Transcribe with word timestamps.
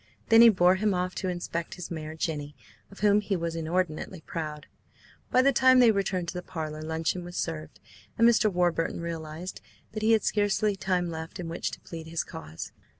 Then 0.29 0.41
he 0.41 0.49
bore 0.49 0.77
him 0.77 0.95
off 0.95 1.13
to 1.13 1.29
inspect 1.29 1.75
his 1.75 1.91
mare, 1.91 2.15
Jenny, 2.15 2.55
of 2.89 3.01
whom 3.01 3.21
he 3.21 3.35
was 3.35 3.55
inordinately 3.55 4.21
proud. 4.21 4.65
By 5.29 5.43
the 5.43 5.51
time 5.53 5.77
they 5.77 5.91
returned 5.91 6.29
to 6.29 6.33
the 6.33 6.41
parlour 6.41 6.81
luncheon 6.81 7.23
was 7.23 7.37
served, 7.37 7.79
and 8.17 8.27
Mr. 8.27 8.51
Warburton 8.51 8.99
realised 8.99 9.61
that 9.91 10.01
he 10.01 10.13
had 10.13 10.23
scarcely 10.23 10.69
any 10.69 10.75
time 10.77 11.11
left 11.11 11.39
in 11.39 11.49
which 11.49 11.69
to 11.69 11.79
plead 11.81 12.07
his 12.07 12.23
cause. 12.23 12.71